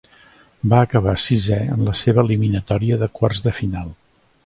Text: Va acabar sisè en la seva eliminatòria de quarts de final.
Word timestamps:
Va 0.71 0.79
acabar 0.85 1.13
sisè 1.25 1.59
en 1.75 1.85
la 1.89 1.95
seva 2.01 2.25
eliminatòria 2.25 3.01
de 3.05 3.13
quarts 3.21 3.49
de 3.51 3.59
final. 3.63 3.97